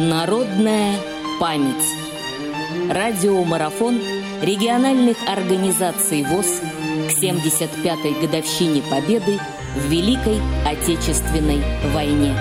[0.00, 0.94] Народная
[1.38, 1.84] память.
[2.88, 4.00] Радиомарафон
[4.40, 6.62] региональных организаций ВОЗ
[7.06, 9.38] к 75-й годовщине Победы
[9.76, 11.60] в Великой Отечественной
[11.92, 12.34] войне.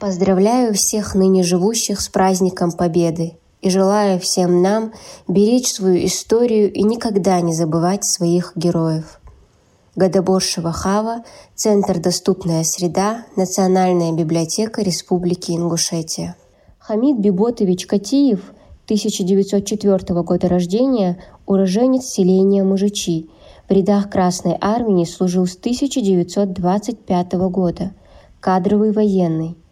[0.00, 4.92] Поздравляю всех ныне живущих с праздником Победы и желаю всем нам
[5.28, 9.20] беречь свою историю и никогда не забывать своих героев.
[9.96, 11.24] Гадабор Шавахава,
[11.54, 16.36] Центр «Доступная среда», Национальная библиотека Республики Ингушетия.
[16.78, 18.52] Хамид Биботович Катиев,
[18.84, 23.30] 1904 года рождения, уроженец селения Мужичи.
[23.70, 27.92] В рядах Красной Армии служил с 1925 года.
[28.40, 29.56] Кадровый военный–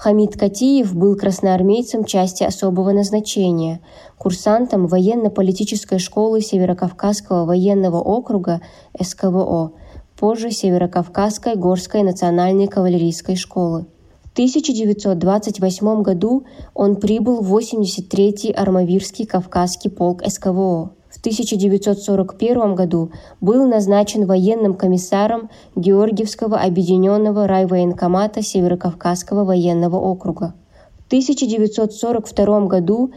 [0.00, 3.82] Хамид Катиев был красноармейцем части особого назначения,
[4.16, 8.62] курсантом военно-политической школы Северокавказского военного округа
[8.98, 9.72] СКВО,
[10.18, 13.84] позже Северокавказской горской национальной кавалерийской школы.
[14.24, 20.92] В 1928 году он прибыл в 83-й Армавирский Кавказский полк СКВО.
[21.20, 23.10] В 1941 году
[23.42, 30.54] был назначен военным комиссаром Георгиевского объединенного райвоенкомата Северокавказского военного округа.
[30.96, 33.12] В 1942 году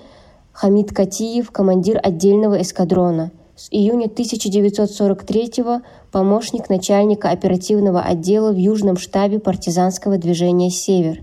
[0.51, 3.31] Хамид Катиев, командир отдельного эскадрона.
[3.55, 5.63] С июня 1943
[6.11, 11.21] помощник начальника оперативного отдела в Южном штабе партизанского движения «Север».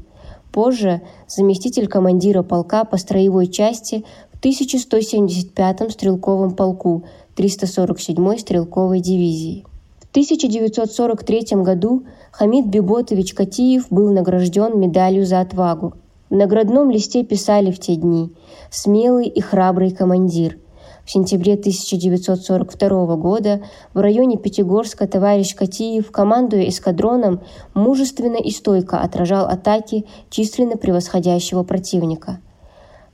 [0.51, 4.05] Позже заместитель командира полка по строевой части
[4.43, 7.05] 1175-м стрелковом полку
[7.37, 9.65] 347-й стрелковой дивизии.
[9.99, 15.95] В 1943 году Хамид Биботович Катиев был награжден медалью за отвагу.
[16.31, 18.33] В наградном листе писали в те дни
[18.71, 20.59] «Смелый и храбрый командир».
[21.05, 23.63] В сентябре 1942 года
[23.95, 27.41] в районе Пятигорска товарищ Катиев, командуя эскадроном,
[27.75, 32.41] мужественно и стойко отражал атаки численно превосходящего противника–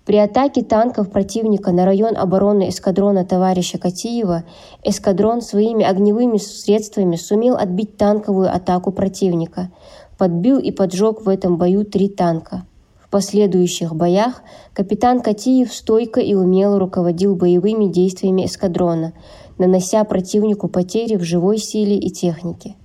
[0.06, 4.44] при атаке танков противника на район обороны эскадрона товарища Катиева
[4.84, 9.72] эскадрон своими огневыми средствами сумел отбить танковую атаку противника,
[10.17, 12.65] подбил и поджег в этом бою три танка.
[13.00, 19.12] В последующих боях капитан Катиев стойко и умело руководил боевыми действиями эскадрона,
[19.59, 22.77] нанося противнику потери в живой силе и технике.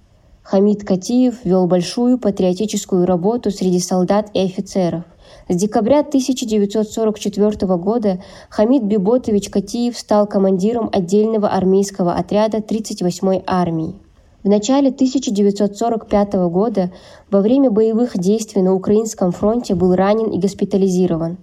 [0.42, 5.04] Хамид Катиев вел большую патриотическую работу среди солдат и офицеров–
[5.50, 8.20] с декабря 1944 года
[8.50, 13.96] Хамид Биботович Катиев стал командиром отдельного армейского отряда 38-й армии.
[14.44, 16.92] В начале 1945 года
[17.30, 21.38] во время боевых действий на Украинском фронте был ранен и госпитализирован.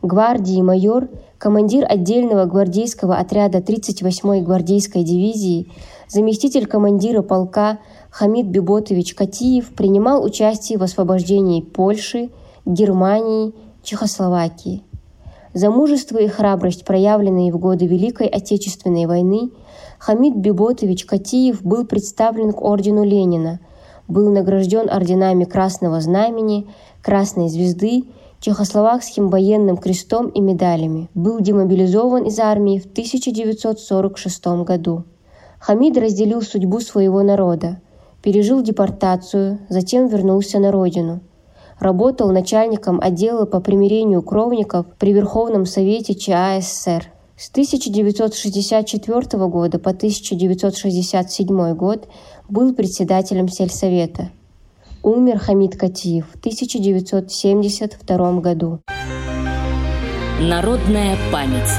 [0.00, 5.70] Гвардии майор, командир отдельного гвардейского отряда 38-й гвардейской дивизии,
[6.08, 7.78] заместитель командира полка
[8.10, 12.30] Хамид Биботович Катиев принимал участие в освобождении Польши,
[12.64, 14.84] Германии, Чехословакии.
[15.52, 19.50] За мужество и храбрость, проявленные в годы Великой Отечественной войны,
[19.98, 23.58] Хамид Биботович Катиев был представлен к ордену Ленина,
[24.06, 26.68] был награжден орденами Красного Знамени,
[27.02, 28.04] Красной Звезды,
[28.38, 35.02] Чехословакским военным крестом и медалями, был демобилизован из армии в 1946 году.
[35.58, 37.80] Хамид разделил судьбу своего народа,
[38.22, 41.22] пережил депортацию, затем вернулся на родину–
[41.78, 47.12] работал начальником отдела по примирению кровников при Верховном Совете ЧА СССР.
[47.36, 52.08] С 1964 года по 1967 год
[52.48, 54.30] был председателем сельсовета.
[55.02, 58.80] Умер Хамид Катиев в 1972 году.
[60.40, 61.70] Народная память.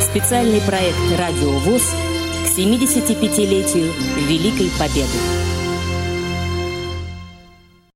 [0.00, 1.82] Специальный проект «Радио ВОЗ»
[2.44, 3.92] к 75-летию
[4.28, 5.49] Великой Победы.